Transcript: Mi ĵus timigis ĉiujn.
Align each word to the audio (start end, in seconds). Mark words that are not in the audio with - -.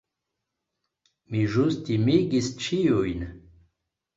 Mi 1.35 1.43
ĵus 1.57 1.77
timigis 1.91 2.51
ĉiujn. 2.65 3.25